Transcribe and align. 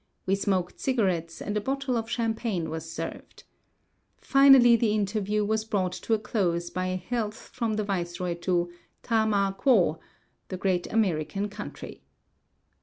We 0.25 0.33
smoked 0.33 0.79
cigarettes, 0.79 1.43
and 1.43 1.55
a 1.55 1.61
bottle 1.61 1.95
of 1.95 2.09
champagne 2.09 2.71
was 2.71 2.91
served. 2.91 3.43
Finally 4.17 4.75
the 4.75 4.93
interview 4.93 5.45
was 5.45 5.63
brought 5.63 5.91
to 5.93 6.15
a 6.15 6.17
close 6.17 6.71
by 6.71 6.87
a 6.87 6.95
health 6.95 7.51
from 7.53 7.75
the 7.75 7.83
viceroy 7.83 8.33
to 8.37 8.71
"Ta 9.03 9.27
ma 9.27 9.51
quo" 9.51 9.99
(the 10.47 10.57
great 10.57 10.91
American 10.91 11.49
country). 11.49 12.01